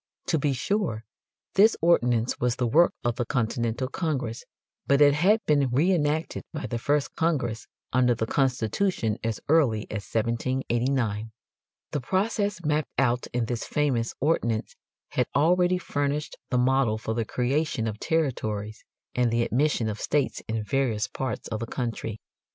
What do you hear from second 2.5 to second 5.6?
the work of the Continental Congress, but it had